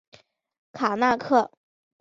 [0.71, 1.51] 卡那刻。